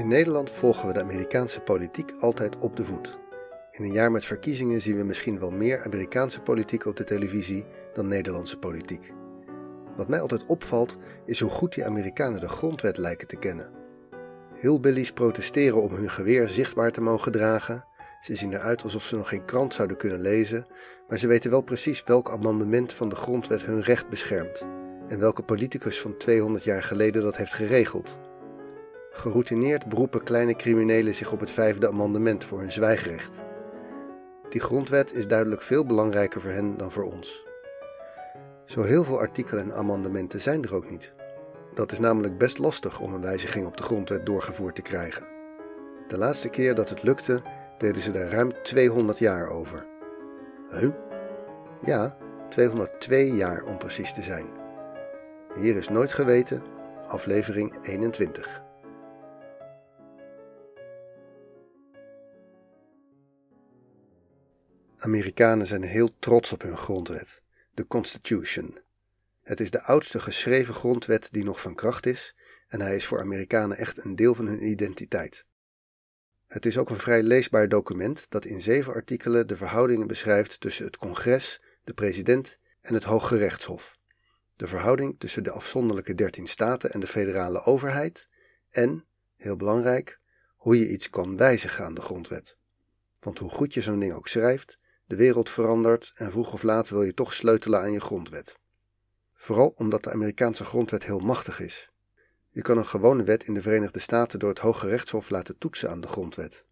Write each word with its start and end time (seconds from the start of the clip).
In 0.00 0.08
Nederland 0.08 0.50
volgen 0.50 0.86
we 0.86 0.92
de 0.92 1.00
Amerikaanse 1.00 1.60
politiek 1.60 2.12
altijd 2.20 2.56
op 2.56 2.76
de 2.76 2.84
voet. 2.84 3.18
In 3.70 3.84
een 3.84 3.92
jaar 3.92 4.10
met 4.10 4.24
verkiezingen 4.24 4.80
zien 4.80 4.96
we 4.96 5.04
misschien 5.04 5.38
wel 5.38 5.50
meer 5.50 5.84
Amerikaanse 5.84 6.40
politiek 6.40 6.84
op 6.86 6.96
de 6.96 7.04
televisie 7.04 7.66
dan 7.92 8.06
Nederlandse 8.06 8.58
politiek. 8.58 9.12
Wat 9.96 10.08
mij 10.08 10.20
altijd 10.20 10.46
opvalt 10.46 10.96
is 11.26 11.40
hoe 11.40 11.50
goed 11.50 11.74
die 11.74 11.84
Amerikanen 11.84 12.40
de 12.40 12.48
grondwet 12.48 12.96
lijken 12.96 13.26
te 13.26 13.36
kennen. 13.36 13.70
Hillbillies 14.54 15.12
protesteren 15.12 15.82
om 15.82 15.94
hun 15.94 16.10
geweer 16.10 16.48
zichtbaar 16.48 16.90
te 16.90 17.00
mogen 17.00 17.32
dragen. 17.32 17.84
Ze 18.20 18.36
zien 18.36 18.52
eruit 18.52 18.82
alsof 18.82 19.02
ze 19.02 19.16
nog 19.16 19.28
geen 19.28 19.44
krant 19.44 19.74
zouden 19.74 19.96
kunnen 19.96 20.20
lezen, 20.20 20.66
maar 21.08 21.18
ze 21.18 21.26
weten 21.26 21.50
wel 21.50 21.62
precies 21.62 22.02
welk 22.02 22.30
amendement 22.30 22.92
van 22.92 23.08
de 23.08 23.16
grondwet 23.16 23.62
hun 23.62 23.82
recht 23.82 24.08
beschermt 24.08 24.66
en 25.08 25.18
welke 25.18 25.42
politicus 25.42 26.00
van 26.00 26.16
200 26.16 26.64
jaar 26.64 26.82
geleden 26.82 27.22
dat 27.22 27.36
heeft 27.36 27.54
geregeld. 27.54 28.29
Geroutineerd 29.12 29.88
beroepen 29.88 30.22
kleine 30.22 30.56
criminelen 30.56 31.14
zich 31.14 31.32
op 31.32 31.40
het 31.40 31.50
vijfde 31.50 31.88
amendement 31.88 32.44
voor 32.44 32.58
hun 32.58 32.72
zwijgrecht. 32.72 33.42
Die 34.48 34.60
grondwet 34.60 35.14
is 35.14 35.26
duidelijk 35.26 35.62
veel 35.62 35.86
belangrijker 35.86 36.40
voor 36.40 36.50
hen 36.50 36.76
dan 36.76 36.90
voor 36.90 37.04
ons. 37.04 37.46
Zo 38.64 38.82
heel 38.82 39.04
veel 39.04 39.18
artikelen 39.18 39.64
en 39.64 39.74
amendementen 39.74 40.40
zijn 40.40 40.62
er 40.62 40.74
ook 40.74 40.90
niet. 40.90 41.12
Dat 41.74 41.92
is 41.92 41.98
namelijk 41.98 42.38
best 42.38 42.58
lastig 42.58 43.00
om 43.00 43.14
een 43.14 43.22
wijziging 43.22 43.66
op 43.66 43.76
de 43.76 43.82
grondwet 43.82 44.26
doorgevoerd 44.26 44.74
te 44.74 44.82
krijgen. 44.82 45.26
De 46.08 46.18
laatste 46.18 46.48
keer 46.48 46.74
dat 46.74 46.88
het 46.88 47.02
lukte, 47.02 47.42
deden 47.78 48.02
ze 48.02 48.10
daar 48.10 48.30
ruim 48.30 48.62
200 48.62 49.18
jaar 49.18 49.48
over. 49.48 49.86
Huh? 50.70 50.90
Ja, 51.80 52.16
202 52.48 53.34
jaar 53.34 53.64
om 53.64 53.78
precies 53.78 54.14
te 54.14 54.22
zijn. 54.22 54.46
Hier 55.54 55.76
is 55.76 55.88
Nooit 55.88 56.12
Geweten, 56.12 56.62
aflevering 57.06 57.74
21. 57.82 58.59
Amerikanen 65.02 65.66
zijn 65.66 65.82
heel 65.82 66.18
trots 66.18 66.52
op 66.52 66.62
hun 66.62 66.76
grondwet, 66.76 67.42
de 67.74 67.86
Constitution. 67.86 68.78
Het 69.42 69.60
is 69.60 69.70
de 69.70 69.82
oudste 69.82 70.20
geschreven 70.20 70.74
grondwet 70.74 71.32
die 71.32 71.44
nog 71.44 71.60
van 71.60 71.74
kracht 71.74 72.06
is 72.06 72.34
en 72.68 72.80
hij 72.80 72.96
is 72.96 73.06
voor 73.06 73.20
Amerikanen 73.20 73.76
echt 73.76 74.04
een 74.04 74.16
deel 74.16 74.34
van 74.34 74.46
hun 74.46 74.66
identiteit. 74.66 75.46
Het 76.46 76.66
is 76.66 76.78
ook 76.78 76.90
een 76.90 76.96
vrij 76.96 77.22
leesbaar 77.22 77.68
document 77.68 78.26
dat 78.28 78.44
in 78.44 78.62
zeven 78.62 78.94
artikelen 78.94 79.46
de 79.46 79.56
verhoudingen 79.56 80.06
beschrijft 80.06 80.60
tussen 80.60 80.84
het 80.84 80.96
congres, 80.96 81.62
de 81.84 81.94
president 81.94 82.58
en 82.80 82.94
het 82.94 83.04
Hoge 83.04 83.36
Rechtshof, 83.36 83.98
de 84.56 84.66
verhouding 84.66 85.18
tussen 85.18 85.44
de 85.44 85.50
afzonderlijke 85.50 86.14
dertien 86.14 86.46
staten 86.46 86.92
en 86.92 87.00
de 87.00 87.06
federale 87.06 87.64
overheid 87.64 88.28
en, 88.70 89.04
heel 89.36 89.56
belangrijk, 89.56 90.20
hoe 90.56 90.78
je 90.78 90.88
iets 90.88 91.10
kan 91.10 91.36
wijzigen 91.36 91.84
aan 91.84 91.94
de 91.94 92.00
grondwet. 92.00 92.56
Want 93.20 93.38
hoe 93.38 93.50
goed 93.50 93.74
je 93.74 93.80
zo'n 93.80 94.00
ding 94.00 94.12
ook 94.12 94.28
schrijft, 94.28 94.78
de 95.10 95.16
wereld 95.16 95.50
verandert 95.50 96.12
en 96.14 96.30
vroeg 96.30 96.52
of 96.52 96.62
laat 96.62 96.88
wil 96.88 97.02
je 97.02 97.14
toch 97.14 97.32
sleutelen 97.32 97.80
aan 97.80 97.92
je 97.92 98.00
grondwet. 98.00 98.58
Vooral 99.34 99.72
omdat 99.76 100.04
de 100.04 100.12
Amerikaanse 100.12 100.64
grondwet 100.64 101.04
heel 101.04 101.18
machtig 101.18 101.60
is. 101.60 101.90
Je 102.48 102.62
kan 102.62 102.78
een 102.78 102.86
gewone 102.86 103.22
wet 103.22 103.44
in 103.44 103.54
de 103.54 103.62
Verenigde 103.62 103.98
Staten 103.98 104.38
door 104.38 104.48
het 104.48 104.58
Hoge 104.58 104.88
Rechtshof 104.88 105.30
laten 105.30 105.58
toetsen 105.58 105.90
aan 105.90 106.00
de 106.00 106.08
grondwet. 106.08 106.64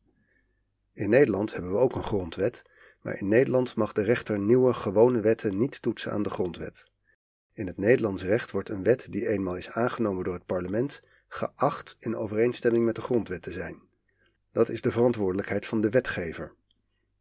In 0.93 1.09
Nederland 1.09 1.53
hebben 1.53 1.73
we 1.73 1.79
ook 1.79 1.95
een 1.95 2.05
grondwet, 2.05 2.63
maar 3.03 3.19
in 3.19 3.29
Nederland 3.29 3.77
mag 3.77 3.93
de 3.93 4.03
rechter 4.03 4.39
nieuwe 4.39 4.75
gewone 4.75 5.21
wetten 5.21 5.59
niet 5.59 5.83
toetsen 5.83 6.13
aan 6.13 6.23
de 6.23 6.31
grondwet. 6.31 6.91
In 7.53 7.67
het 7.67 7.77
Nederlands 7.77 8.23
recht 8.23 8.51
wordt 8.51 8.69
een 8.69 8.83
wet 8.83 9.07
die 9.11 9.29
eenmaal 9.29 9.57
is 9.57 9.71
aangenomen 9.71 10.25
door 10.25 10.35
het 10.35 10.47
parlement 10.47 11.01
geacht 11.29 11.97
in 11.99 12.17
overeenstemming 12.17 12.85
met 12.85 12.95
de 12.95 13.03
grondwet 13.03 13.43
te 13.43 13.51
zijn. 13.51 13.83
Dat 14.53 14.69
is 14.69 14.81
de 14.81 14.91
verantwoordelijkheid 14.91 15.67
van 15.67 15.81
de 15.81 15.91
wetgever. 15.91 16.57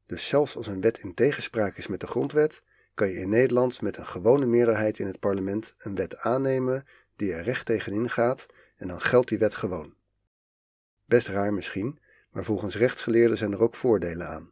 Dus 0.07 0.28
zelfs 0.28 0.56
als 0.56 0.68
een 0.68 0.81
wet 0.81 0.97
in 0.97 1.13
tegenspraak 1.13 1.78
is 1.78 1.88
met 1.88 2.00
de 2.00 2.07
grondwet, 2.07 2.62
kan 2.94 3.07
je 3.07 3.19
in 3.19 3.29
Nederland 3.29 3.81
met 3.81 3.97
een 3.97 4.06
gewone 4.06 4.45
meerderheid 4.45 5.00
in 5.00 5.07
het 5.07 5.19
parlement 5.19 5.75
een 5.78 5.95
wet 5.95 6.18
aannemen 6.18 6.85
die 7.16 7.34
er 7.34 7.44
recht 7.44 7.66
tegenin 7.66 8.09
gaat 8.09 8.45
en 8.78 8.88
dan 8.88 9.01
geldt 9.01 9.29
die 9.29 9.40
wet 9.40 9.56
gewoon. 9.56 9.94
Best 11.06 11.28
raar 11.28 11.53
misschien, 11.53 12.00
maar 12.31 12.44
volgens 12.44 12.75
rechtsgeleerden 12.75 13.38
zijn 13.38 13.51
er 13.51 13.62
ook 13.62 13.75
voordelen 13.75 14.28
aan. 14.28 14.51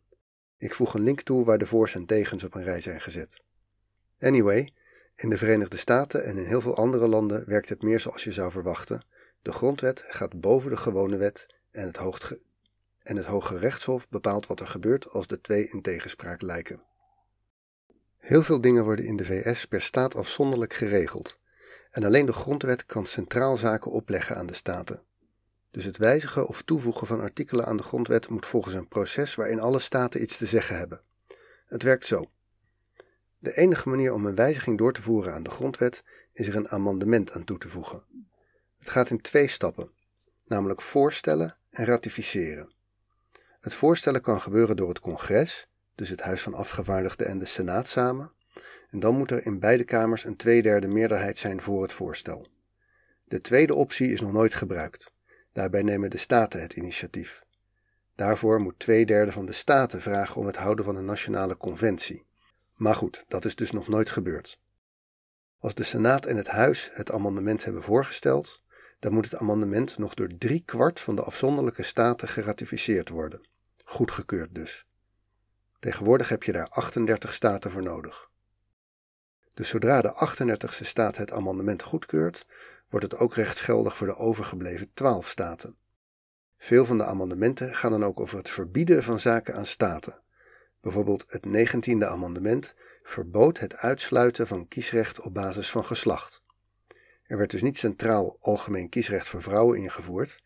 Ik 0.58 0.74
voeg 0.74 0.94
een 0.94 1.04
link 1.04 1.22
toe 1.22 1.46
waar 1.46 1.58
de 1.58 1.68
voor's 1.68 1.96
en 1.96 2.06
tegens 2.06 2.44
op 2.44 2.56
een 2.56 2.64
rij 2.64 2.82
zijn 2.82 3.02
gezet. 3.02 3.42
Anyway, 4.20 4.72
in 5.16 5.30
de 5.30 5.38
Verenigde 5.38 5.78
Staten 5.78 6.24
en 6.24 6.38
in 6.38 6.46
heel 6.46 6.62
veel 6.62 6.76
andere 6.76 7.08
landen 7.08 7.48
werkt 7.48 7.70
het 7.70 7.82
meer 7.82 8.00
zoals 8.00 8.24
je 8.24 8.32
zou 8.32 8.52
verwachten. 8.52 9.04
De 9.42 9.52
grondwet 9.52 10.04
gaat 10.08 10.40
boven 10.40 10.70
de 10.70 10.78
gewone 10.78 11.18
wet 11.18 11.48
en 11.72 11.88
het, 11.88 11.98
hoogte, 11.98 12.40
en 13.06 13.16
het 13.16 13.26
Hoge 13.26 13.58
Rechtshof 13.58 14.10
bepaalt 14.10 14.48
wat 14.48 14.60
er 14.60 14.68
gebeurt 14.68 15.10
als 15.10 15.28
de 15.28 15.42
twee 15.42 15.70
in 15.70 15.82
tegenspraak 15.82 16.42
lijken. 16.42 16.82
Heel 18.18 18.44
veel 18.44 18.62
dingen 18.62 18.84
worden 18.84 19.06
in 19.06 19.16
de 19.16 19.26
VS 19.26 19.66
per 19.66 19.82
staat 19.82 20.16
afzonderlijk 20.16 20.74
geregeld, 20.74 21.40
en 21.92 22.04
alleen 22.04 22.26
de 22.26 22.34
grondwet 22.34 22.86
kan 22.86 23.06
centraal 23.06 23.58
zaken 23.58 23.92
opleggen 23.92 24.36
aan 24.36 24.46
de 24.46 24.54
staten. 24.54 25.04
Dus 25.72 25.84
het 25.84 25.98
wijzigen 25.98 26.48
of 26.48 26.62
toevoegen 26.62 27.08
van 27.08 27.22
artikelen 27.22 27.66
aan 27.66 27.78
de 27.78 27.84
grondwet 27.84 28.30
moet 28.30 28.46
volgens 28.46 28.76
een 28.76 28.88
proces 28.88 29.36
waarin 29.36 29.60
alle 29.60 29.80
staten 29.80 30.22
iets 30.22 30.38
te 30.38 30.46
zeggen 30.46 30.78
hebben. 30.78 31.02
Het 31.66 31.84
werkt 31.84 32.06
zo. 32.06 32.32
De 33.38 33.58
enige 33.58 33.90
manier 33.90 34.14
om 34.14 34.26
een 34.26 34.36
wijziging 34.36 34.78
door 34.78 34.94
te 34.94 35.02
voeren 35.02 35.34
aan 35.34 35.44
de 35.44 35.50
grondwet 35.50 36.04
is 36.34 36.48
er 36.48 36.56
een 36.56 36.70
amendement 36.70 37.32
aan 37.32 37.44
toe 37.44 37.58
te 37.58 37.70
voegen. 37.70 38.04
Het 38.78 38.90
gaat 38.90 39.10
in 39.10 39.22
twee 39.22 39.48
stappen, 39.48 39.92
namelijk 40.46 40.82
voorstellen 40.82 41.58
en 41.70 41.86
ratificeren. 41.86 42.75
Het 43.66 43.74
voorstellen 43.74 44.22
kan 44.22 44.42
gebeuren 44.42 44.76
door 44.76 44.90
het 44.90 45.00
congres, 45.00 45.68
dus 45.96 46.10
het 46.10 46.22
Huis 46.22 46.42
van 46.42 46.54
Afgevaardigden 46.54 47.28
en 47.28 47.40
de 47.40 47.46
Senaat 47.46 47.88
samen, 47.88 48.32
en 48.90 49.00
dan 49.00 49.18
moet 49.18 49.32
er 49.32 49.46
in 49.46 49.60
beide 49.60 49.84
kamers 49.84 50.24
een 50.24 50.36
tweederde 50.36 50.88
meerderheid 50.88 51.38
zijn 51.38 51.62
voor 51.62 51.82
het 51.82 51.94
voorstel. 51.94 52.48
De 53.24 53.42
tweede 53.42 53.74
optie 53.74 54.12
is 54.12 54.22
nog 54.22 54.32
nooit 54.32 54.54
gebruikt. 54.54 55.14
Daarbij 55.54 55.82
nemen 55.82 56.10
de 56.10 56.18
staten 56.18 56.62
het 56.62 56.74
initiatief. 56.74 57.44
Daarvoor 58.16 58.60
moet 58.60 58.80
twee 58.80 59.06
derde 59.06 59.32
van 59.32 59.46
de 59.46 59.54
staten 59.54 60.02
vragen 60.02 60.36
om 60.36 60.46
het 60.46 60.58
houden 60.58 60.86
van 60.86 60.96
een 60.96 61.06
nationale 61.06 61.58
conventie. 61.58 62.26
Maar 62.76 62.96
goed, 62.96 63.24
dat 63.28 63.46
is 63.46 63.56
dus 63.56 63.72
nog 63.72 63.88
nooit 63.88 64.10
gebeurd. 64.10 64.60
Als 65.60 65.74
de 65.74 65.84
Senaat 65.84 66.26
en 66.26 66.38
het 66.38 66.48
Huis 66.48 66.90
het 66.94 67.12
amendement 67.12 67.64
hebben 67.64 67.84
voorgesteld, 67.84 68.62
dan 69.00 69.14
moet 69.14 69.32
het 69.32 69.40
amendement 69.40 69.98
nog 69.98 70.14
door 70.14 70.38
drie 70.38 70.64
kwart 70.66 71.00
van 71.00 71.16
de 71.16 71.24
afzonderlijke 71.24 71.84
staten 71.84 72.28
geratificeerd 72.28 73.10
worden. 73.10 73.54
Goedgekeurd 73.88 74.56
dus. 74.56 74.86
Tegenwoordig 75.80 76.30
heb 76.30 76.44
je 76.44 76.52
daar 76.52 76.70
38 76.70 77.34
staten 77.34 77.72
voor 77.72 77.84
nodig. 77.84 78.30
Dus 79.54 79.70
zodra 79.70 80.02
de 80.02 80.36
38ste 80.36 80.86
staat 80.86 81.18
het 81.18 81.32
amendement 81.32 81.84
goedkeurt, 81.84 82.48
wordt 82.90 83.12
het 83.12 83.20
ook 83.20 83.36
rechtsgeldig 83.36 83.98
voor 83.98 84.08
de 84.08 84.16
overgebleven 84.16 84.94
12 84.94 85.28
staten. 85.28 85.78
Veel 86.58 86.86
van 86.86 86.98
de 86.98 87.04
amendementen 87.04 87.76
gaan 87.76 87.92
dan 87.92 88.04
ook 88.04 88.20
over 88.20 88.38
het 88.38 88.50
verbieden 88.50 89.04
van 89.04 89.20
zaken 89.20 89.56
aan 89.56 89.66
staten. 89.66 90.22
Bijvoorbeeld 90.82 91.26
het 91.28 91.46
19e 91.46 92.06
amendement 92.06 92.76
verbood 93.04 93.60
het 93.60 93.76
uitsluiten 93.76 94.48
van 94.48 94.68
kiesrecht 94.68 95.22
op 95.22 95.34
basis 95.34 95.72
van 95.72 95.86
geslacht. 95.86 96.44
Er 97.24 97.38
werd 97.38 97.52
dus 97.52 97.62
niet 97.62 97.78
centraal 97.78 98.38
algemeen 98.40 98.90
kiesrecht 98.90 99.28
voor 99.28 99.42
vrouwen 99.42 99.78
ingevoerd. 99.78 100.44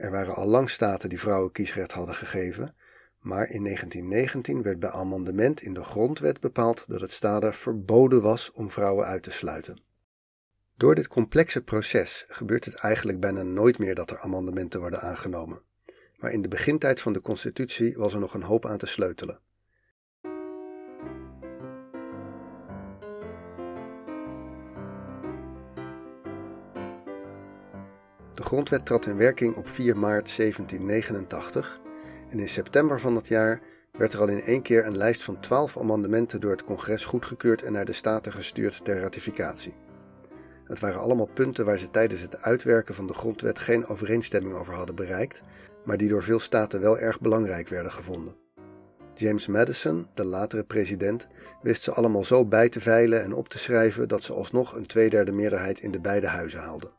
Er 0.00 0.10
waren 0.10 0.34
al 0.34 0.46
lang 0.46 0.70
staten 0.70 1.08
die 1.08 1.20
vrouwen 1.20 1.52
kiesrecht 1.52 1.92
hadden 1.92 2.14
gegeven, 2.14 2.74
maar 3.18 3.50
in 3.50 3.64
1919 3.64 4.62
werd 4.62 4.78
bij 4.78 4.90
amendement 4.90 5.62
in 5.62 5.74
de 5.74 5.84
grondwet 5.84 6.40
bepaald 6.40 6.84
dat 6.88 7.00
het 7.00 7.10
staden 7.10 7.54
verboden 7.54 8.22
was 8.22 8.52
om 8.52 8.70
vrouwen 8.70 9.06
uit 9.06 9.22
te 9.22 9.30
sluiten. 9.30 9.80
Door 10.76 10.94
dit 10.94 11.08
complexe 11.08 11.62
proces 11.62 12.24
gebeurt 12.28 12.64
het 12.64 12.74
eigenlijk 12.74 13.20
bijna 13.20 13.42
nooit 13.42 13.78
meer 13.78 13.94
dat 13.94 14.10
er 14.10 14.18
amendementen 14.18 14.80
worden 14.80 15.00
aangenomen. 15.00 15.62
Maar 16.16 16.32
in 16.32 16.42
de 16.42 16.48
begintijd 16.48 17.00
van 17.00 17.12
de 17.12 17.20
Constitutie 17.20 17.94
was 17.96 18.12
er 18.14 18.20
nog 18.20 18.34
een 18.34 18.42
hoop 18.42 18.66
aan 18.66 18.78
te 18.78 18.86
sleutelen. 18.86 19.40
De 28.40 28.46
grondwet 28.46 28.86
trad 28.86 29.06
in 29.06 29.16
werking 29.16 29.56
op 29.56 29.68
4 29.68 29.96
maart 29.96 30.36
1789 30.36 31.80
en 32.30 32.38
in 32.38 32.48
september 32.48 33.00
van 33.00 33.14
dat 33.14 33.28
jaar 33.28 33.60
werd 33.92 34.12
er 34.12 34.20
al 34.20 34.28
in 34.28 34.42
één 34.42 34.62
keer 34.62 34.86
een 34.86 34.96
lijst 34.96 35.22
van 35.22 35.40
12 35.40 35.78
amendementen 35.78 36.40
door 36.40 36.50
het 36.50 36.62
congres 36.62 37.04
goedgekeurd 37.04 37.62
en 37.62 37.72
naar 37.72 37.84
de 37.84 37.92
staten 37.92 38.32
gestuurd 38.32 38.84
ter 38.84 39.00
ratificatie. 39.00 39.74
Het 40.64 40.80
waren 40.80 41.00
allemaal 41.00 41.28
punten 41.34 41.64
waar 41.64 41.78
ze 41.78 41.90
tijdens 41.90 42.20
het 42.20 42.42
uitwerken 42.42 42.94
van 42.94 43.06
de 43.06 43.14
grondwet 43.14 43.58
geen 43.58 43.86
overeenstemming 43.86 44.54
over 44.54 44.74
hadden 44.74 44.94
bereikt, 44.94 45.42
maar 45.84 45.96
die 45.96 46.08
door 46.08 46.22
veel 46.22 46.40
staten 46.40 46.80
wel 46.80 46.98
erg 46.98 47.20
belangrijk 47.20 47.68
werden 47.68 47.92
gevonden. 47.92 48.36
James 49.14 49.46
Madison, 49.46 50.06
de 50.14 50.24
latere 50.24 50.64
president, 50.64 51.26
wist 51.62 51.82
ze 51.82 51.92
allemaal 51.92 52.24
zo 52.24 52.46
bij 52.46 52.68
te 52.68 52.80
veilen 52.80 53.22
en 53.22 53.32
op 53.32 53.48
te 53.48 53.58
schrijven 53.58 54.08
dat 54.08 54.24
ze 54.24 54.32
alsnog 54.32 54.76
een 54.76 54.86
tweederde 54.86 55.32
meerderheid 55.32 55.80
in 55.80 55.90
de 55.90 56.00
beide 56.00 56.26
huizen 56.26 56.60
haalden. 56.60 56.98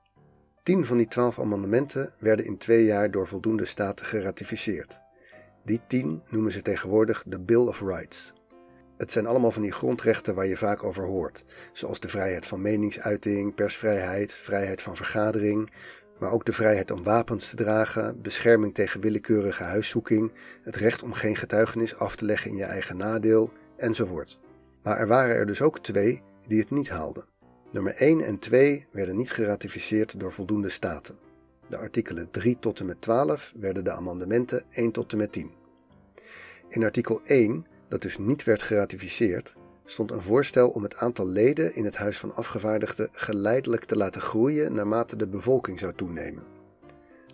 Tien 0.72 0.86
van 0.86 0.98
die 0.98 1.08
twaalf 1.08 1.40
amendementen 1.40 2.10
werden 2.20 2.46
in 2.46 2.58
twee 2.58 2.86
jaar 2.86 3.12
door 3.12 3.28
voldoende 3.28 3.66
staten 3.66 4.06
geratificeerd. 4.06 5.02
Die 5.66 5.82
tien 5.88 6.24
noemen 6.30 6.52
ze 6.52 6.62
tegenwoordig 6.62 7.24
de 7.28 7.40
Bill 7.40 7.68
of 7.68 7.82
Rights. 7.82 8.34
Het 8.98 9.12
zijn 9.12 9.26
allemaal 9.26 9.52
van 9.52 9.62
die 9.62 9.72
grondrechten 9.72 10.36
waar 10.36 10.46
je 10.46 10.58
vaak 10.58 10.84
over 10.84 11.04
hoort, 11.04 11.46
zoals 11.74 12.00
de 12.00 12.08
vrijheid 12.08 12.46
van 12.46 12.62
meningsuiting, 12.62 13.56
persvrijheid, 13.56 14.34
vrijheid 14.34 14.82
van 14.82 14.96
vergadering, 14.96 15.72
maar 16.20 16.32
ook 16.32 16.46
de 16.46 16.54
vrijheid 16.54 16.92
om 16.92 17.04
wapens 17.04 17.50
te 17.50 17.56
dragen, 17.56 18.22
bescherming 18.22 18.74
tegen 18.74 19.02
willekeurige 19.02 19.64
huiszoeking, 19.64 20.32
het 20.64 20.76
recht 20.76 21.04
om 21.04 21.14
geen 21.14 21.36
getuigenis 21.36 21.96
af 21.96 22.16
te 22.16 22.26
leggen 22.26 22.52
in 22.52 22.58
je 22.58 22.64
eigen 22.64 22.98
nadeel, 22.98 23.52
enzovoort. 23.78 24.40
Maar 24.84 24.98
er 24.98 25.08
waren 25.08 25.36
er 25.36 25.46
dus 25.46 25.62
ook 25.62 25.80
twee 25.80 26.22
die 26.48 26.60
het 26.60 26.70
niet 26.70 26.90
haalden. 26.90 27.32
Nummer 27.72 27.94
1 27.96 28.22
en 28.22 28.40
2 28.40 28.88
werden 28.92 29.18
niet 29.18 29.32
geratificeerd 29.32 30.20
door 30.20 30.32
voldoende 30.32 30.70
staten. 30.70 31.18
De 31.68 31.78
artikelen 31.78 32.32
3 32.32 32.60
tot 32.60 32.80
en 32.80 32.86
met 32.86 33.02
12 33.02 33.54
werden 33.56 33.84
de 33.84 33.92
amendementen 33.92 34.64
1 34.72 34.92
tot 34.92 35.12
en 35.12 35.18
met 35.18 35.32
10. 35.32 35.52
In 36.70 36.84
artikel 36.84 37.22
1, 37.24 37.66
dat 37.88 38.02
dus 38.02 38.18
niet 38.18 38.44
werd 38.44 38.62
geratificeerd, 38.62 39.56
stond 39.86 40.12
een 40.12 40.22
voorstel 40.22 40.70
om 40.70 40.84
het 40.84 40.96
aantal 40.96 41.28
leden 41.28 41.76
in 41.76 41.86
het 41.86 41.96
Huis 41.96 42.18
van 42.18 42.36
Afgevaardigden 42.36 43.10
geleidelijk 43.12 43.84
te 43.84 43.96
laten 43.96 44.22
groeien 44.22 44.74
naarmate 44.74 45.16
de 45.16 45.28
bevolking 45.28 45.80
zou 45.80 45.94
toenemen. 45.94 46.44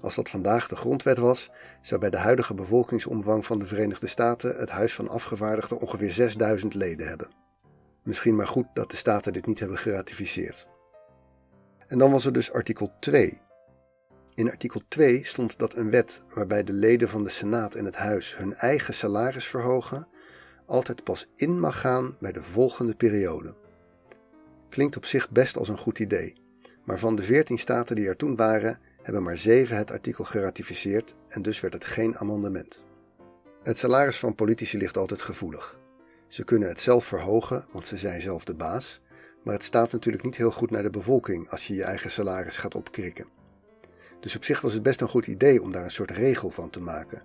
Als 0.02 0.16
dat 0.16 0.30
vandaag 0.30 0.68
de 0.68 0.76
grondwet 0.76 1.18
was, 1.18 1.50
zou 1.82 2.00
bij 2.00 2.10
de 2.10 2.18
huidige 2.18 2.54
bevolkingsomvang 2.54 3.46
van 3.46 3.60
de 3.60 3.66
Verenigde 3.66 4.08
Staten 4.08 4.56
het 4.58 4.70
Huis 4.70 4.94
van 4.94 5.10
Afgevaardigden 5.10 5.80
ongeveer 5.80 6.12
6000 6.12 6.74
leden 6.74 7.08
hebben. 7.08 7.46
Misschien 8.08 8.36
maar 8.36 8.48
goed 8.48 8.68
dat 8.74 8.90
de 8.90 8.96
Staten 8.96 9.34
dit 9.34 9.46
niet 9.46 9.60
hebben 9.60 9.78
geratificeerd. 9.78 10.68
En 11.88 11.98
dan 11.98 12.12
was 12.12 12.26
er 12.26 12.34
dus 12.34 12.52
artikel 12.52 12.92
2. 13.00 13.42
In 14.34 14.52
artikel 14.52 14.82
2 14.88 15.26
stond 15.26 15.58
dat 15.58 15.76
een 15.76 15.90
wet 15.90 16.22
waarbij 16.34 16.64
de 16.64 16.74
leden 16.74 17.10
van 17.10 17.24
de 17.24 17.30
Senaat 17.30 17.76
en 17.76 17.86
het 17.86 17.96
Huis 17.96 18.38
hun 18.38 18.54
eigen 18.54 18.94
salaris 18.94 19.48
verhogen, 19.48 20.08
altijd 20.66 21.04
pas 21.04 21.28
in 21.36 21.60
mag 21.60 21.80
gaan 21.80 22.16
bij 22.20 22.32
de 22.32 22.42
volgende 22.42 22.96
periode. 22.96 23.56
Klinkt 24.70 24.98
op 24.98 25.06
zich 25.06 25.30
best 25.30 25.58
als 25.58 25.70
een 25.70 25.78
goed 25.78 26.00
idee, 26.00 26.36
maar 26.86 27.00
van 27.00 27.16
de 27.16 27.24
14 27.24 27.58
staten 27.58 27.96
die 27.96 28.08
er 28.08 28.16
toen 28.16 28.36
waren, 28.36 28.80
hebben 29.02 29.24
maar 29.24 29.38
7 29.38 29.78
het 29.78 29.92
artikel 29.92 30.24
geratificeerd 30.24 31.16
en 31.28 31.42
dus 31.42 31.60
werd 31.60 31.74
het 31.74 31.86
geen 31.86 32.18
amendement. 32.18 32.86
Het 33.64 33.78
salaris 33.78 34.18
van 34.18 34.36
politici 34.36 34.78
ligt 34.78 34.98
altijd 34.98 35.22
gevoelig. 35.22 35.80
Ze 36.28 36.44
kunnen 36.44 36.70
het 36.70 36.80
zelf 36.80 37.06
verhogen, 37.06 37.66
want 37.72 37.88
ze 37.88 37.98
zijn 37.98 38.22
zelf 38.22 38.46
de 38.46 38.56
baas, 38.56 39.02
maar 39.44 39.54
het 39.54 39.64
staat 39.64 39.92
natuurlijk 39.92 40.24
niet 40.24 40.38
heel 40.38 40.52
goed 40.52 40.72
naar 40.72 40.84
de 40.84 40.90
bevolking 40.90 41.50
als 41.50 41.68
je 41.68 41.76
je 41.76 41.84
eigen 41.84 42.12
salaris 42.12 42.58
gaat 42.58 42.76
opkrikken. 42.76 43.28
Dus 44.20 44.36
op 44.36 44.44
zich 44.44 44.62
was 44.62 44.74
het 44.74 44.84
best 44.84 45.02
een 45.02 45.08
goed 45.08 45.28
idee 45.28 45.62
om 45.62 45.72
daar 45.72 45.84
een 45.84 45.92
soort 45.92 46.12
regel 46.12 46.50
van 46.50 46.70
te 46.70 46.80
maken. 46.80 47.24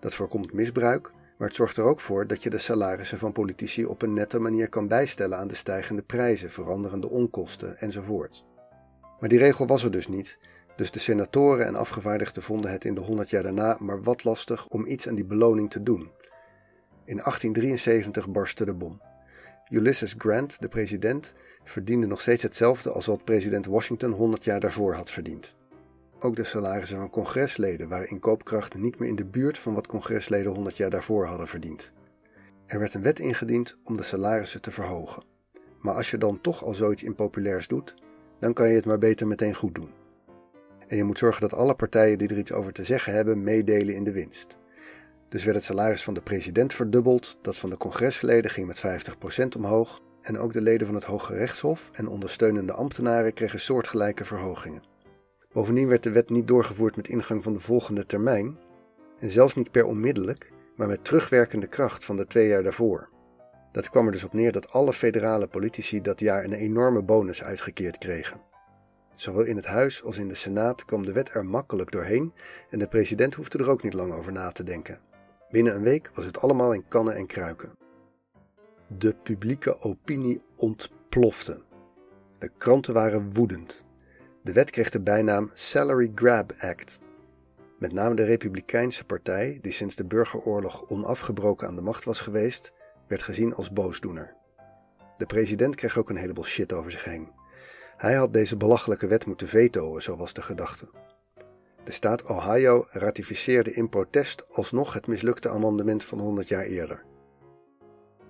Dat 0.00 0.14
voorkomt 0.14 0.52
misbruik, 0.52 1.12
maar 1.38 1.48
het 1.48 1.56
zorgt 1.56 1.76
er 1.76 1.84
ook 1.84 2.00
voor 2.00 2.26
dat 2.26 2.42
je 2.42 2.50
de 2.50 2.58
salarissen 2.58 3.18
van 3.18 3.32
politici 3.32 3.84
op 3.84 4.02
een 4.02 4.12
nette 4.12 4.38
manier 4.38 4.68
kan 4.68 4.88
bijstellen 4.88 5.38
aan 5.38 5.48
de 5.48 5.54
stijgende 5.54 6.02
prijzen, 6.02 6.50
veranderende 6.50 7.10
onkosten 7.10 7.78
enzovoort. 7.78 8.44
Maar 9.20 9.28
die 9.28 9.38
regel 9.38 9.66
was 9.66 9.84
er 9.84 9.90
dus 9.90 10.08
niet, 10.08 10.38
dus 10.76 10.90
de 10.90 10.98
senatoren 10.98 11.66
en 11.66 11.74
afgevaardigden 11.74 12.42
vonden 12.42 12.70
het 12.70 12.84
in 12.84 12.94
de 12.94 13.00
honderd 13.00 13.30
jaar 13.30 13.42
daarna 13.42 13.76
maar 13.80 14.02
wat 14.02 14.24
lastig 14.24 14.66
om 14.66 14.86
iets 14.86 15.08
aan 15.08 15.14
die 15.14 15.24
beloning 15.24 15.70
te 15.70 15.82
doen. 15.82 16.10
In 17.06 17.16
1873 17.16 18.28
barstte 18.28 18.64
de 18.64 18.74
bom. 18.74 19.00
Ulysses 19.70 20.14
Grant, 20.18 20.60
de 20.60 20.68
president, 20.68 21.32
verdiende 21.64 22.06
nog 22.06 22.20
steeds 22.20 22.42
hetzelfde 22.42 22.92
als 22.92 23.06
wat 23.06 23.24
president 23.24 23.66
Washington 23.66 24.10
100 24.10 24.44
jaar 24.44 24.60
daarvoor 24.60 24.94
had 24.94 25.10
verdiend. 25.10 25.56
Ook 26.18 26.36
de 26.36 26.44
salarissen 26.44 26.98
van 26.98 27.10
congresleden 27.10 27.88
waren 27.88 28.08
in 28.08 28.18
koopkracht 28.18 28.74
niet 28.74 28.98
meer 28.98 29.08
in 29.08 29.16
de 29.16 29.26
buurt 29.26 29.58
van 29.58 29.74
wat 29.74 29.86
congresleden 29.86 30.52
100 30.52 30.76
jaar 30.76 30.90
daarvoor 30.90 31.26
hadden 31.26 31.48
verdiend. 31.48 31.92
Er 32.66 32.78
werd 32.78 32.94
een 32.94 33.02
wet 33.02 33.18
ingediend 33.18 33.76
om 33.84 33.96
de 33.96 34.02
salarissen 34.02 34.60
te 34.60 34.70
verhogen. 34.70 35.22
Maar 35.80 35.94
als 35.94 36.10
je 36.10 36.18
dan 36.18 36.40
toch 36.40 36.64
al 36.64 36.74
zoiets 36.74 37.02
impopulairs 37.02 37.68
doet, 37.68 37.94
dan 38.40 38.52
kan 38.52 38.68
je 38.68 38.74
het 38.74 38.86
maar 38.86 38.98
beter 38.98 39.26
meteen 39.26 39.54
goed 39.54 39.74
doen. 39.74 39.90
En 40.86 40.96
je 40.96 41.04
moet 41.04 41.18
zorgen 41.18 41.40
dat 41.40 41.58
alle 41.58 41.74
partijen 41.74 42.18
die 42.18 42.28
er 42.28 42.38
iets 42.38 42.52
over 42.52 42.72
te 42.72 42.84
zeggen 42.84 43.12
hebben 43.12 43.42
meedelen 43.42 43.94
in 43.94 44.04
de 44.04 44.12
winst. 44.12 44.56
Dus 45.34 45.44
werd 45.44 45.56
het 45.56 45.64
salaris 45.64 46.02
van 46.02 46.14
de 46.14 46.22
president 46.22 46.72
verdubbeld, 46.72 47.38
dat 47.42 47.56
van 47.56 47.70
de 47.70 47.76
congresleden 47.76 48.50
ging 48.50 48.66
met 48.66 48.78
50% 48.78 49.56
omhoog 49.56 50.00
en 50.20 50.38
ook 50.38 50.52
de 50.52 50.60
leden 50.60 50.86
van 50.86 50.94
het 50.94 51.04
Hoge 51.04 51.34
Rechtshof 51.34 51.90
en 51.92 52.08
ondersteunende 52.08 52.72
ambtenaren 52.72 53.34
kregen 53.34 53.60
soortgelijke 53.60 54.24
verhogingen. 54.24 54.82
Bovendien 55.52 55.88
werd 55.88 56.02
de 56.02 56.12
wet 56.12 56.30
niet 56.30 56.48
doorgevoerd 56.48 56.96
met 56.96 57.08
ingang 57.08 57.42
van 57.42 57.52
de 57.52 57.60
volgende 57.60 58.06
termijn, 58.06 58.58
en 59.18 59.30
zelfs 59.30 59.54
niet 59.54 59.70
per 59.70 59.84
onmiddellijk, 59.84 60.52
maar 60.76 60.88
met 60.88 61.04
terugwerkende 61.04 61.66
kracht 61.66 62.04
van 62.04 62.16
de 62.16 62.26
twee 62.26 62.48
jaar 62.48 62.62
daarvoor. 62.62 63.08
Dat 63.72 63.88
kwam 63.88 64.06
er 64.06 64.12
dus 64.12 64.24
op 64.24 64.32
neer 64.32 64.52
dat 64.52 64.70
alle 64.70 64.92
federale 64.92 65.46
politici 65.46 66.00
dat 66.00 66.20
jaar 66.20 66.44
een 66.44 66.52
enorme 66.52 67.02
bonus 67.02 67.42
uitgekeerd 67.42 67.98
kregen. 67.98 68.40
Zowel 69.14 69.44
in 69.44 69.56
het 69.56 69.66
Huis 69.66 70.04
als 70.04 70.18
in 70.18 70.28
de 70.28 70.34
Senaat 70.34 70.84
kwam 70.84 71.04
de 71.04 71.12
wet 71.12 71.34
er 71.34 71.44
makkelijk 71.44 71.92
doorheen 71.92 72.32
en 72.70 72.78
de 72.78 72.88
president 72.88 73.34
hoefde 73.34 73.58
er 73.58 73.70
ook 73.70 73.82
niet 73.82 73.94
lang 73.94 74.12
over 74.12 74.32
na 74.32 74.52
te 74.52 74.64
denken. 74.64 75.12
Binnen 75.54 75.74
een 75.74 75.82
week 75.82 76.10
was 76.14 76.24
het 76.24 76.38
allemaal 76.38 76.72
in 76.72 76.88
kannen 76.88 77.14
en 77.14 77.26
kruiken. 77.26 77.72
De 78.86 79.14
publieke 79.22 79.80
opinie 79.80 80.40
ontplofte. 80.56 81.62
De 82.38 82.50
kranten 82.58 82.94
waren 82.94 83.32
woedend. 83.32 83.84
De 84.42 84.52
wet 84.52 84.70
kreeg 84.70 84.88
de 84.88 85.00
bijnaam 85.00 85.50
Salary 85.52 86.12
Grab 86.14 86.52
Act. 86.58 87.00
Met 87.78 87.92
name 87.92 88.14
de 88.14 88.24
Republikeinse 88.24 89.04
partij, 89.04 89.58
die 89.62 89.72
sinds 89.72 89.94
de 89.94 90.04
burgeroorlog 90.04 90.88
onafgebroken 90.88 91.68
aan 91.68 91.76
de 91.76 91.82
macht 91.82 92.04
was 92.04 92.20
geweest, 92.20 92.72
werd 93.06 93.22
gezien 93.22 93.54
als 93.54 93.72
boosdoener. 93.72 94.36
De 95.16 95.26
president 95.26 95.74
kreeg 95.74 95.98
ook 95.98 96.10
een 96.10 96.16
heleboel 96.16 96.44
shit 96.44 96.72
over 96.72 96.90
zich 96.90 97.04
heen. 97.04 97.32
Hij 97.96 98.14
had 98.14 98.32
deze 98.32 98.56
belachelijke 98.56 99.06
wet 99.06 99.26
moeten 99.26 99.48
vetoen, 99.48 100.02
zo 100.02 100.16
was 100.16 100.32
de 100.32 100.42
gedachte. 100.42 100.88
De 101.84 101.92
staat 101.92 102.24
Ohio 102.24 102.86
ratificeerde 102.90 103.72
in 103.72 103.88
protest 103.88 104.46
alsnog 104.50 104.92
het 104.92 105.06
mislukte 105.06 105.48
amendement 105.48 106.04
van 106.04 106.18
100 106.18 106.48
jaar 106.48 106.64
eerder. 106.64 107.04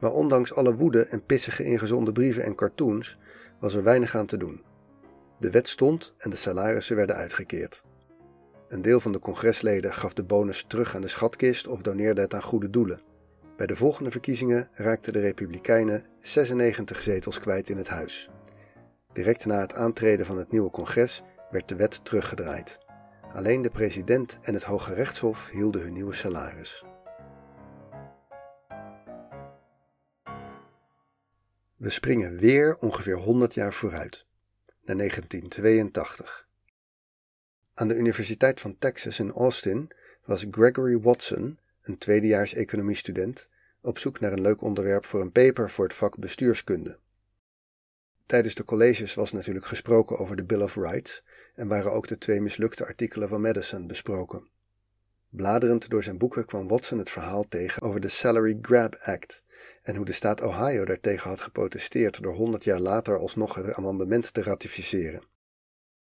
Maar 0.00 0.12
ondanks 0.12 0.54
alle 0.54 0.74
woede 0.74 1.02
en 1.06 1.24
pissige 1.24 1.64
ingezonde 1.64 2.12
brieven 2.12 2.44
en 2.44 2.54
cartoons 2.54 3.18
was 3.60 3.74
er 3.74 3.82
weinig 3.82 4.16
aan 4.16 4.26
te 4.26 4.36
doen. 4.36 4.62
De 5.38 5.50
wet 5.50 5.68
stond 5.68 6.14
en 6.18 6.30
de 6.30 6.36
salarissen 6.36 6.96
werden 6.96 7.16
uitgekeerd. 7.16 7.82
Een 8.68 8.82
deel 8.82 9.00
van 9.00 9.12
de 9.12 9.18
congresleden 9.18 9.94
gaf 9.94 10.12
de 10.12 10.24
bonus 10.24 10.64
terug 10.66 10.94
aan 10.94 11.00
de 11.00 11.08
schatkist 11.08 11.66
of 11.66 11.82
doneerde 11.82 12.20
het 12.20 12.34
aan 12.34 12.42
goede 12.42 12.70
doelen. 12.70 13.02
Bij 13.56 13.66
de 13.66 13.76
volgende 13.76 14.10
verkiezingen 14.10 14.68
raakten 14.72 15.12
de 15.12 15.20
Republikeinen 15.20 16.04
96 16.20 17.02
zetels 17.02 17.40
kwijt 17.40 17.68
in 17.68 17.76
het 17.76 17.88
huis. 17.88 18.30
Direct 19.12 19.46
na 19.46 19.60
het 19.60 19.74
aantreden 19.74 20.26
van 20.26 20.38
het 20.38 20.50
nieuwe 20.50 20.70
congres 20.70 21.22
werd 21.50 21.68
de 21.68 21.76
wet 21.76 22.04
teruggedraaid. 22.04 22.83
Alleen 23.34 23.62
de 23.62 23.70
president 23.70 24.38
en 24.42 24.54
het 24.54 24.62
Hoge 24.62 24.94
Rechtshof 24.94 25.50
hielden 25.50 25.82
hun 25.82 25.92
nieuwe 25.92 26.12
salaris. 26.12 26.84
We 31.76 31.90
springen 31.90 32.38
weer 32.38 32.76
ongeveer 32.76 33.16
100 33.16 33.54
jaar 33.54 33.72
vooruit, 33.72 34.26
naar 34.84 34.96
1982. 34.96 36.48
Aan 37.74 37.88
de 37.88 37.96
Universiteit 37.96 38.60
van 38.60 38.78
Texas 38.78 39.18
in 39.18 39.30
Austin 39.30 39.90
was 40.24 40.46
Gregory 40.50 41.00
Watson, 41.00 41.58
een 41.82 41.98
tweedejaars 41.98 42.54
economiestudent, 42.54 43.48
op 43.80 43.98
zoek 43.98 44.20
naar 44.20 44.32
een 44.32 44.42
leuk 44.42 44.62
onderwerp 44.62 45.04
voor 45.04 45.20
een 45.20 45.32
paper 45.32 45.70
voor 45.70 45.84
het 45.84 45.94
vak 45.94 46.18
bestuurskunde. 46.18 46.98
Tijdens 48.34 48.54
de 48.54 48.64
colleges 48.64 49.14
was 49.14 49.32
natuurlijk 49.32 49.66
gesproken 49.66 50.18
over 50.18 50.36
de 50.36 50.44
Bill 50.44 50.62
of 50.62 50.74
Rights 50.76 51.22
en 51.54 51.68
waren 51.68 51.92
ook 51.92 52.08
de 52.08 52.18
twee 52.18 52.40
mislukte 52.40 52.86
artikelen 52.86 53.28
van 53.28 53.40
Madison 53.40 53.86
besproken. 53.86 54.48
Bladerend 55.28 55.88
door 55.90 56.02
zijn 56.02 56.18
boeken 56.18 56.44
kwam 56.44 56.68
Watson 56.68 56.98
het 56.98 57.10
verhaal 57.10 57.44
tegen 57.48 57.82
over 57.82 58.00
de 58.00 58.08
Salary 58.08 58.58
Grab 58.62 58.96
Act 59.00 59.42
en 59.82 59.96
hoe 59.96 60.04
de 60.04 60.12
staat 60.12 60.42
Ohio 60.42 60.84
daartegen 60.84 61.30
had 61.30 61.40
geprotesteerd 61.40 62.22
door 62.22 62.34
100 62.34 62.64
jaar 62.64 62.80
later 62.80 63.18
alsnog 63.18 63.54
het 63.54 63.74
amendement 63.74 64.34
te 64.34 64.42
ratificeren. 64.42 65.22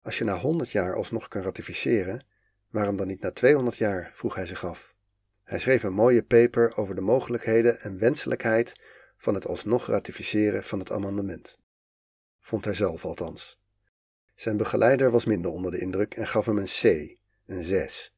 Als 0.01 0.17
je 0.17 0.23
na 0.23 0.37
100 0.37 0.71
jaar 0.71 0.95
alsnog 0.95 1.27
kan 1.27 1.41
ratificeren, 1.41 2.25
waarom 2.69 2.95
dan 2.95 3.07
niet 3.07 3.21
na 3.21 3.31
200 3.31 3.77
jaar? 3.77 4.11
vroeg 4.13 4.35
hij 4.35 4.45
zich 4.45 4.65
af. 4.65 4.95
Hij 5.43 5.59
schreef 5.59 5.83
een 5.83 5.93
mooie 5.93 6.23
paper 6.23 6.77
over 6.77 6.95
de 6.95 7.01
mogelijkheden 7.01 7.79
en 7.79 7.99
wenselijkheid 7.99 8.73
van 9.17 9.33
het 9.33 9.47
alsnog 9.47 9.87
ratificeren 9.87 10.63
van 10.63 10.79
het 10.79 10.91
amendement 10.91 11.59
vond 12.41 12.65
hij 12.65 12.73
zelf 12.73 13.05
althans. 13.05 13.59
Zijn 14.35 14.57
begeleider 14.57 15.11
was 15.11 15.25
minder 15.25 15.51
onder 15.51 15.71
de 15.71 15.79
indruk 15.79 16.13
en 16.13 16.27
gaf 16.27 16.45
hem 16.45 16.57
een 16.57 16.65
C, 16.65 16.83
een 17.45 17.63
6. 17.63 18.15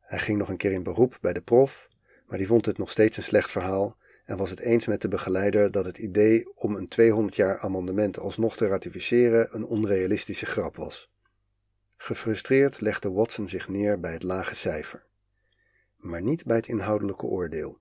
Hij 0.00 0.18
ging 0.18 0.38
nog 0.38 0.48
een 0.48 0.56
keer 0.56 0.72
in 0.72 0.82
beroep 0.82 1.18
bij 1.20 1.32
de 1.32 1.40
prof, 1.40 1.88
maar 2.26 2.38
die 2.38 2.46
vond 2.46 2.66
het 2.66 2.78
nog 2.78 2.90
steeds 2.90 3.16
een 3.16 3.22
slecht 3.22 3.50
verhaal 3.50 3.96
en 4.24 4.36
was 4.36 4.50
het 4.50 4.60
eens 4.60 4.86
met 4.86 5.00
de 5.00 5.08
begeleider 5.08 5.70
dat 5.70 5.84
het 5.84 5.98
idee 5.98 6.56
om 6.56 6.74
een 6.74 6.88
200 6.88 7.36
jaar 7.36 7.58
amendement 7.58 8.18
alsnog 8.18 8.56
te 8.56 8.66
ratificeren 8.66 9.54
een 9.54 9.64
onrealistische 9.64 10.46
grap 10.46 10.76
was. 10.76 11.10
Gefrustreerd 11.96 12.80
legde 12.80 13.10
Watson 13.10 13.48
zich 13.48 13.68
neer 13.68 14.00
bij 14.00 14.12
het 14.12 14.22
lage 14.22 14.54
cijfer, 14.54 15.06
maar 15.96 16.22
niet 16.22 16.44
bij 16.44 16.56
het 16.56 16.68
inhoudelijke 16.68 17.26
oordeel. 17.26 17.78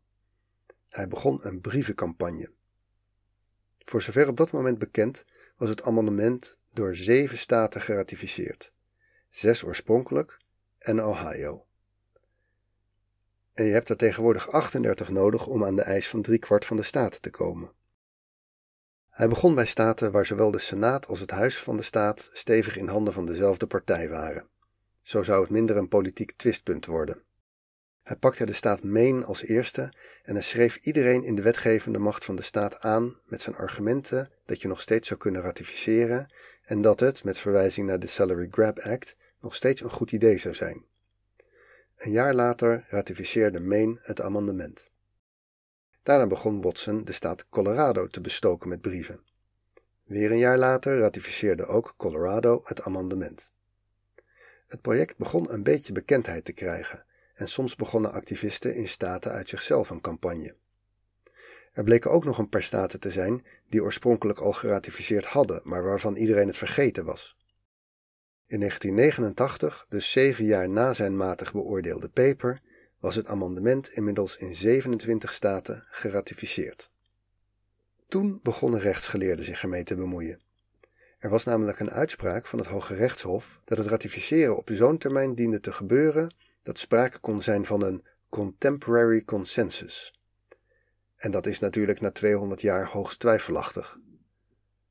Hij 0.89 1.07
begon 1.07 1.39
een 1.41 1.61
brievencampagne. 1.61 2.51
Voor 3.89 4.01
zover 4.01 4.27
op 4.27 4.37
dat 4.37 4.51
moment 4.51 4.77
bekend 4.77 5.25
was 5.57 5.69
het 5.69 5.81
amendement 5.81 6.57
door 6.73 6.95
zeven 6.95 7.37
staten 7.37 7.81
geratificeerd, 7.81 8.71
zes 9.29 9.63
oorspronkelijk 9.63 10.37
en 10.77 11.05
Ohio. 11.05 11.65
En 13.53 13.65
je 13.65 13.71
hebt 13.71 13.89
er 13.89 13.97
tegenwoordig 13.97 14.51
38 14.51 15.09
nodig 15.09 15.47
om 15.47 15.65
aan 15.65 15.75
de 15.75 15.81
eis 15.81 16.07
van 16.07 16.21
driekwart 16.21 16.65
van 16.65 16.77
de 16.77 16.83
staten 16.83 17.21
te 17.21 17.29
komen. 17.29 17.71
Hij 19.09 19.27
begon 19.27 19.55
bij 19.55 19.65
staten 19.65 20.11
waar 20.11 20.25
zowel 20.25 20.51
de 20.51 20.59
Senaat 20.59 21.07
als 21.07 21.19
het 21.19 21.31
Huis 21.31 21.57
van 21.57 21.77
de 21.77 21.83
Staat 21.83 22.29
stevig 22.33 22.77
in 22.77 22.87
handen 22.87 23.13
van 23.13 23.25
dezelfde 23.25 23.67
partij 23.67 24.09
waren. 24.09 24.47
Zo 25.01 25.23
zou 25.23 25.41
het 25.41 25.49
minder 25.49 25.77
een 25.77 25.87
politiek 25.87 26.31
twistpunt 26.31 26.85
worden. 26.85 27.23
Hij 28.07 28.15
pakte 28.15 28.45
de 28.45 28.53
staat 28.53 28.83
Maine 28.83 29.25
als 29.25 29.43
eerste 29.43 29.93
en 30.23 30.33
hij 30.33 30.43
schreef 30.43 30.75
iedereen 30.75 31.23
in 31.23 31.35
de 31.35 31.41
wetgevende 31.41 31.99
macht 31.99 32.25
van 32.25 32.35
de 32.35 32.41
staat 32.41 32.79
aan 32.79 33.19
met 33.25 33.41
zijn 33.41 33.55
argumenten 33.55 34.29
dat 34.45 34.61
je 34.61 34.67
nog 34.67 34.81
steeds 34.81 35.07
zou 35.07 35.19
kunnen 35.19 35.41
ratificeren 35.41 36.33
en 36.63 36.81
dat 36.81 36.99
het, 36.99 37.23
met 37.23 37.37
verwijzing 37.37 37.87
naar 37.87 37.99
de 37.99 38.07
Salary 38.07 38.47
Grab 38.51 38.79
Act, 38.79 39.15
nog 39.41 39.55
steeds 39.55 39.81
een 39.81 39.89
goed 39.89 40.11
idee 40.11 40.37
zou 40.37 40.55
zijn. 40.55 40.85
Een 41.97 42.11
jaar 42.11 42.33
later 42.33 42.85
ratificeerde 42.89 43.59
Maine 43.59 43.99
het 44.01 44.21
amendement. 44.21 44.89
Daarna 46.03 46.27
begon 46.27 46.61
Watson 46.61 47.03
de 47.03 47.11
staat 47.11 47.49
Colorado 47.49 48.07
te 48.07 48.21
bestoken 48.21 48.69
met 48.69 48.81
brieven. 48.81 49.19
Weer 50.03 50.31
een 50.31 50.37
jaar 50.37 50.57
later 50.57 50.99
ratificeerde 50.99 51.65
ook 51.65 51.93
Colorado 51.97 52.61
het 52.63 52.81
amendement. 52.81 53.51
Het 54.67 54.81
project 54.81 55.17
begon 55.17 55.53
een 55.53 55.63
beetje 55.63 55.91
bekendheid 55.93 56.45
te 56.45 56.53
krijgen 56.53 57.05
en 57.37 57.47
soms 57.47 57.75
begonnen 57.75 58.11
activisten 58.11 58.75
in 58.75 58.87
staten 58.87 59.31
uit 59.31 59.49
zichzelf 59.49 59.89
een 59.89 60.01
campagne. 60.01 60.55
Er 61.71 61.83
bleken 61.83 62.11
ook 62.11 62.23
nog 62.23 62.37
een 62.37 62.49
paar 62.49 62.63
staten 62.63 62.99
te 62.99 63.11
zijn 63.11 63.45
die 63.69 63.83
oorspronkelijk 63.83 64.39
al 64.39 64.53
geratificeerd 64.53 65.25
hadden, 65.25 65.61
maar 65.63 65.83
waarvan 65.83 66.15
iedereen 66.15 66.47
het 66.47 66.57
vergeten 66.57 67.05
was. 67.05 67.37
In 68.47 68.59
1989, 68.59 69.85
dus 69.89 70.11
zeven 70.11 70.45
jaar 70.45 70.69
na 70.69 70.93
zijn 70.93 71.17
matig 71.17 71.51
beoordeelde 71.51 72.09
paper, 72.09 72.61
was 72.99 73.15
het 73.15 73.27
amendement 73.27 73.89
inmiddels 73.89 74.37
in 74.37 74.55
27 74.55 75.33
staten 75.33 75.85
geratificeerd. 75.89 76.91
Toen 78.07 78.39
begonnen 78.43 78.79
rechtsgeleerden 78.79 79.45
zich 79.45 79.61
ermee 79.61 79.83
te 79.83 79.95
bemoeien. 79.95 80.41
Er 81.19 81.29
was 81.29 81.43
namelijk 81.43 81.79
een 81.79 81.91
uitspraak 81.91 82.45
van 82.45 82.59
het 82.59 82.67
Hoge 82.67 82.95
Rechtshof 82.95 83.59
dat 83.63 83.77
het 83.77 83.87
ratificeren 83.87 84.57
op 84.57 84.69
zo'n 84.73 84.97
termijn 84.97 85.35
diende 85.35 85.59
te 85.59 85.71
gebeuren 85.71 86.33
dat 86.67 86.79
sprake 86.79 87.19
kon 87.19 87.41
zijn 87.41 87.65
van 87.65 87.81
een 87.81 88.03
contemporary 88.29 89.23
consensus. 89.23 90.21
En 91.15 91.31
dat 91.31 91.45
is 91.45 91.59
natuurlijk 91.59 92.01
na 92.01 92.11
200 92.11 92.61
jaar 92.61 92.85
hoogst 92.85 93.19
twijfelachtig. 93.19 93.99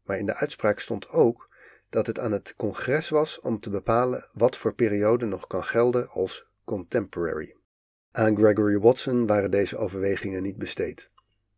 Maar 0.02 0.18
in 0.18 0.26
de 0.26 0.34
uitspraak 0.34 0.80
stond 0.80 1.08
ook 1.08 1.48
dat 1.88 2.06
het 2.06 2.18
aan 2.18 2.32
het 2.32 2.54
congres 2.56 3.08
was 3.08 3.40
om 3.40 3.60
te 3.60 3.70
bepalen 3.70 4.28
wat 4.32 4.56
voor 4.56 4.74
periode 4.74 5.26
nog 5.26 5.46
kan 5.46 5.64
gelden 5.64 6.08
als 6.08 6.46
contemporary. 6.64 7.54
Aan 8.12 8.36
Gregory 8.36 8.78
Watson 8.78 9.26
waren 9.26 9.50
deze 9.50 9.76
overwegingen 9.76 10.42
niet 10.42 10.58
besteed. 10.58 11.10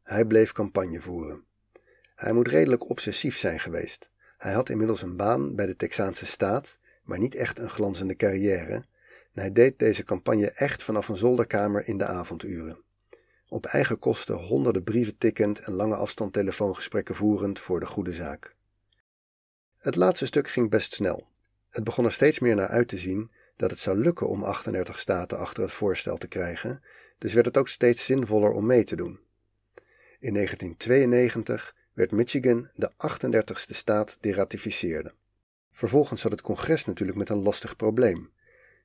Hij 0.03 0.25
bleef 0.25 0.53
campagne 0.53 1.01
voeren. 1.01 1.45
Hij 2.15 2.33
moet 2.33 2.49
redelijk 2.49 2.91
obsessief 2.91 3.37
zijn 3.37 3.61
geweest. 3.61 4.11
Hij 4.39 4.53
had 4.53 4.69
inmiddels 4.69 5.03
een 5.03 5.17
baan 5.17 5.55
bij 5.55 5.67
de 5.67 5.77
Texaanse 5.77 6.27
staat, 6.27 6.79
maar 7.03 7.19
niet 7.19 7.35
echt 7.35 7.59
een 7.59 7.71
glanzende 7.71 8.17
carrière. 8.17 8.85
Hij 9.33 9.53
deed 9.53 9.79
deze 9.79 10.05
campagne 10.05 10.51
echt 10.51 10.83
vanaf 10.83 11.09
een 11.09 11.17
zolderkamer 11.17 11.89
in 11.89 11.99
de 11.99 12.07
avonduren. 12.07 12.83
Op 13.49 13.67
eigen 13.67 13.99
kosten 13.99 14.35
honderden 14.35 14.83
brieven 14.83 15.19
tikkend 15.19 15.59
en 15.59 15.73
lange 15.73 15.97
afstand 15.97 16.33
telefoongesprekken 16.33 17.15
voerend 17.15 17.59
voor 17.59 17.81
de 17.81 17.87
goede 17.87 18.13
zaak. 18.13 18.57
Het 19.79 19.97
laatste 19.97 20.27
stuk 20.27 20.49
ging 20.49 20.71
best 20.71 20.95
snel. 20.95 21.29
Het 21.69 21.85
begon 21.85 22.05
er 22.05 22.13
steeds 22.13 22.39
meer 22.39 22.55
naar 22.55 22.69
uit 22.69 22.89
te 22.89 22.99
zien 22.99 23.31
dat 23.57 23.71
het 23.71 23.79
zou 23.79 23.99
lukken 23.99 24.29
om 24.29 24.43
38 24.43 25.01
staten 25.01 25.39
achter 25.39 25.63
het 25.63 25.73
voorstel 25.73 26.17
te 26.17 26.29
krijgen, 26.29 26.83
dus 27.19 27.35
werd 27.35 27.47
het 27.47 27.57
ook 27.57 27.69
steeds 27.69 28.05
zinvoller 28.05 28.51
om 28.51 28.67
mee 28.67 28.85
te 28.85 28.97
doen. 28.97 29.21
In 30.19 30.35
1992 30.35 31.75
werd 31.93 32.11
Michigan 32.11 32.69
de 32.75 32.93
38ste 32.93 33.75
staat 33.75 34.17
die 34.21 34.33
ratificeerde. 34.33 35.15
Vervolgens 35.73 36.21
zat 36.21 36.31
het 36.31 36.41
congres 36.41 36.85
natuurlijk 36.85 37.19
met 37.19 37.29
een 37.29 37.43
lastig 37.43 37.77
probleem. 37.77 38.31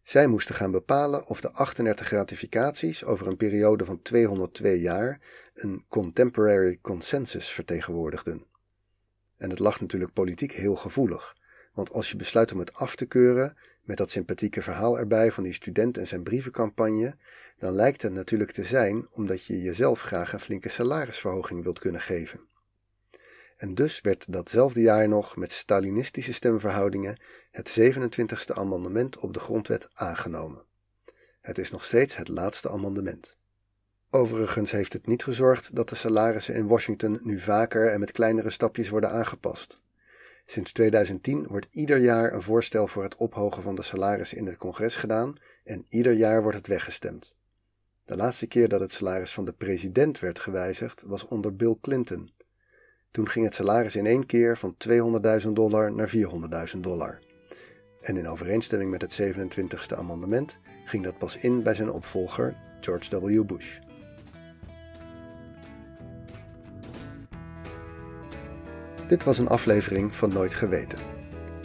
Zij 0.04 0.28
moesten 0.28 0.56
gaan 0.56 0.72
bepalen 0.72 1.26
of 1.28 1.42
de 1.42 1.52
38 1.52 2.10
ratificaties 2.10 3.04
over 3.04 3.28
een 3.28 3.38
periode 3.38 3.86
van 3.86 4.02
202 4.02 4.80
jaar 4.80 5.20
een 5.54 5.86
contemporary 5.88 6.80
consensus 6.82 7.50
vertegenwoordigden. 7.50 8.46
En 9.38 9.50
het 9.50 9.60
lag 9.60 9.82
natuurlijk 9.82 10.14
politiek 10.14 10.52
heel 10.52 10.76
gevoelig, 10.76 11.36
want 11.74 11.92
als 11.92 12.12
je 12.12 12.18
besluit 12.18 12.52
om 12.52 12.60
het 12.60 12.74
af 12.74 12.96
te 12.96 13.06
keuren, 13.06 13.58
met 13.82 13.98
dat 13.98 14.10
sympathieke 14.10 14.62
verhaal 14.62 15.00
erbij 15.00 15.32
van 15.32 15.44
die 15.44 15.54
student 15.54 15.98
en 15.98 16.08
zijn 16.08 16.24
brievencampagne, 16.24 17.16
dan 17.58 17.74
lijkt 17.74 18.02
het 18.02 18.14
natuurlijk 18.14 18.52
te 18.52 18.64
zijn 18.64 19.08
omdat 19.12 19.46
je 19.46 19.62
jezelf 19.62 20.02
graag 20.02 20.34
een 20.34 20.40
flinke 20.40 20.70
salarisverhoging 20.70 21.64
wilt 21.64 21.80
kunnen 21.80 22.02
geven. 22.02 22.40
En 23.64 23.76
dus 23.76 24.02
werd 24.02 24.34
datzelfde 24.34 24.82
jaar 24.82 25.08
nog 25.08 25.36
met 25.36 25.52
Stalinistische 25.52 26.34
stemverhoudingen 26.34 27.20
het 27.52 27.80
27e 27.80 28.54
amendement 28.54 29.18
op 29.18 29.34
de 29.34 29.40
grondwet 29.40 29.90
aangenomen. 29.94 30.64
Het 31.42 31.58
is 31.58 31.72
nog 31.72 31.84
steeds 31.84 32.16
het 32.16 32.28
laatste 32.28 32.70
amendement. 32.70 33.38
Overigens 34.10 34.72
heeft 34.72 34.94
het 34.94 35.08
niet 35.08 35.24
gezorgd 35.24 35.76
dat 35.76 35.90
de 35.90 35.96
salarissen 35.96 36.56
in 36.56 36.68
Washington 36.68 37.20
nu 37.22 37.40
vaker 37.40 37.92
en 37.92 38.00
met 38.00 38.12
kleinere 38.12 38.50
stapjes 38.50 38.90
worden 38.90 39.12
aangepast. 39.12 39.80
Sinds 40.46 40.72
2010 40.72 41.48
wordt 41.48 41.68
ieder 41.70 41.98
jaar 41.98 42.34
een 42.34 42.42
voorstel 42.42 42.88
voor 42.88 43.04
het 43.04 43.16
ophogen 43.16 43.64
van 43.64 43.76
de 43.76 43.84
salarissen 43.84 44.38
in 44.38 44.46
het 44.46 44.58
congres 44.58 44.96
gedaan 44.96 45.36
en 45.64 45.86
ieder 45.90 46.14
jaar 46.14 46.42
wordt 46.42 46.58
het 46.58 46.68
weggestemd. 46.68 47.36
De 48.06 48.16
laatste 48.16 48.48
keer 48.48 48.68
dat 48.68 48.80
het 48.80 48.92
salaris 48.92 49.34
van 49.34 49.46
de 49.46 49.54
president 49.54 50.20
werd 50.20 50.40
gewijzigd 50.40 51.04
was 51.06 51.26
onder 51.26 51.56
Bill 51.56 51.78
Clinton. 51.82 52.32
Toen 53.14 53.30
ging 53.30 53.46
het 53.46 53.54
salaris 53.54 53.96
in 53.96 54.06
één 54.06 54.26
keer 54.26 54.58
van 54.58 54.76
200.000 55.44 55.50
dollar 55.52 55.96
naar 55.96 56.10
400.000 56.74 56.80
dollar. 56.80 57.20
En 58.02 58.18
in 58.18 58.28
overeenstemming 58.28 58.92
met 58.92 59.02
het 59.02 59.22
27e 59.22 59.98
amendement 59.98 60.60
ging 60.84 61.04
dat 61.04 61.18
pas 61.18 61.38
in 61.38 61.64
bij 61.64 61.76
zijn 61.76 61.90
opvolger 61.92 62.54
George 62.80 63.20
W. 63.20 63.46
Bush. 63.46 63.80
Dit 69.08 69.24
was 69.24 69.38
een 69.38 69.48
aflevering 69.48 70.16
van 70.16 70.34
Nooit 70.34 70.54
Geweten. 70.54 71.00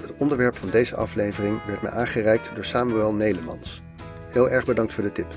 Het 0.01 0.17
onderwerp 0.17 0.57
van 0.57 0.71
deze 0.71 0.97
aflevering 0.97 1.65
werd 1.65 1.83
me 1.83 1.91
aangereikt 1.91 2.55
door 2.55 2.65
Samuel 2.65 3.15
Nelemans. 3.15 3.83
Heel 4.31 4.51
erg 4.51 4.65
bedankt 4.65 4.95
voor 4.95 5.05
de 5.05 5.13
tip. 5.13 5.35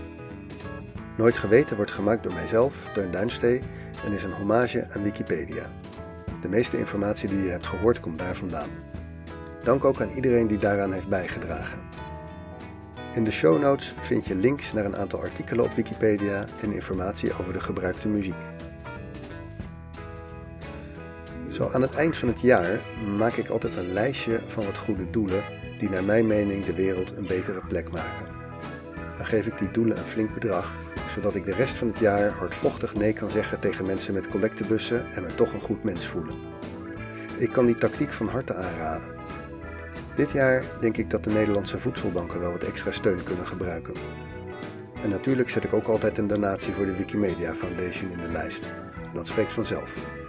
Nooit 1.17 1.37
Geweten 1.37 1.75
wordt 1.75 1.91
gemaakt 1.91 2.23
door 2.23 2.33
mijzelf, 2.33 2.87
Teun 2.93 3.11
Duinstee, 3.11 3.61
en 4.03 4.11
is 4.11 4.23
een 4.23 4.33
hommage 4.33 4.87
aan 4.93 5.03
Wikipedia. 5.03 5.80
De 6.41 6.49
meeste 6.49 6.77
informatie 6.77 7.29
die 7.29 7.43
je 7.43 7.49
hebt 7.49 7.67
gehoord 7.67 7.99
komt 7.99 8.19
daar 8.19 8.35
vandaan. 8.35 8.69
Dank 9.63 9.85
ook 9.85 10.01
aan 10.01 10.09
iedereen 10.09 10.47
die 10.47 10.57
daaraan 10.57 10.93
heeft 10.93 11.09
bijgedragen. 11.09 11.79
In 13.13 13.23
de 13.23 13.31
show 13.31 13.61
notes 13.61 13.95
vind 13.99 14.25
je 14.25 14.35
links 14.35 14.73
naar 14.73 14.85
een 14.85 14.95
aantal 14.95 15.21
artikelen 15.21 15.65
op 15.65 15.73
Wikipedia 15.73 16.45
en 16.61 16.71
informatie 16.71 17.31
over 17.39 17.53
de 17.53 17.59
gebruikte 17.59 18.07
muziek. 18.07 18.41
Zo 21.49 21.69
aan 21.69 21.81
het 21.81 21.95
eind 21.95 22.17
van 22.17 22.27
het 22.27 22.41
jaar 22.41 22.79
maak 23.17 23.33
ik 23.33 23.49
altijd 23.49 23.75
een 23.75 23.93
lijstje 23.93 24.39
van 24.45 24.65
wat 24.65 24.77
goede 24.77 25.09
doelen 25.09 25.43
die 25.77 25.89
naar 25.89 26.03
mijn 26.03 26.27
mening 26.27 26.65
de 26.65 26.73
wereld 26.73 27.17
een 27.17 27.27
betere 27.27 27.61
plek 27.67 27.91
maken. 27.91 28.27
Dan 29.17 29.25
geef 29.25 29.45
ik 29.45 29.57
die 29.57 29.71
doelen 29.71 29.97
een 29.97 30.05
flink 30.05 30.33
bedrag, 30.33 30.77
zodat 31.13 31.35
ik 31.35 31.45
de 31.45 31.53
rest 31.53 31.75
van 31.75 31.87
het 31.87 31.99
jaar 31.99 32.29
hardvochtig 32.29 32.93
nee 32.93 33.13
kan 33.13 33.29
zeggen 33.29 33.59
tegen 33.59 33.85
mensen 33.85 34.13
met 34.13 34.27
collectebussen 34.27 35.11
en 35.11 35.21
me 35.21 35.35
toch 35.35 35.53
een 35.53 35.61
goed 35.61 35.83
mens 35.83 36.07
voelen. 36.07 36.35
Ik 37.37 37.51
kan 37.51 37.65
die 37.65 37.77
tactiek 37.77 38.11
van 38.11 38.27
harte 38.27 38.55
aanraden. 38.55 39.13
Dit 40.15 40.31
jaar 40.31 40.63
denk 40.81 40.97
ik 40.97 41.09
dat 41.09 41.23
de 41.23 41.29
Nederlandse 41.29 41.79
voedselbanken 41.79 42.39
wel 42.39 42.51
wat 42.51 42.63
extra 42.63 42.91
steun 42.91 43.23
kunnen 43.23 43.47
gebruiken. 43.47 43.93
En 45.01 45.09
natuurlijk 45.09 45.49
zet 45.49 45.63
ik 45.63 45.73
ook 45.73 45.87
altijd 45.87 46.17
een 46.17 46.27
donatie 46.27 46.73
voor 46.73 46.85
de 46.85 46.95
Wikimedia 46.95 47.53
Foundation 47.53 48.11
in 48.11 48.21
de 48.21 48.31
lijst. 48.31 48.69
Dat 49.13 49.27
spreekt 49.27 49.53
vanzelf. 49.53 50.20